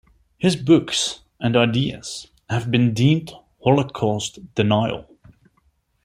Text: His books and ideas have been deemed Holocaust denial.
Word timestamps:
His 0.39 0.55
books 0.55 1.19
and 1.39 1.55
ideas 1.55 2.25
have 2.49 2.71
been 2.71 2.91
deemed 2.95 3.31
Holocaust 3.63 4.39
denial. 4.55 5.07